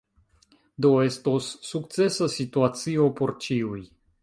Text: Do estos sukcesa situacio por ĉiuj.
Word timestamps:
Do 0.85 0.89
estos 1.09 1.51
sukcesa 1.73 2.31
situacio 2.39 3.09
por 3.21 3.37
ĉiuj. 3.47 3.81